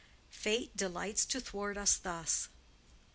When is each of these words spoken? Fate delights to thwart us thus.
Fate 0.31 0.75
delights 0.75 1.27
to 1.27 1.39
thwart 1.39 1.77
us 1.77 1.95
thus. 1.95 2.49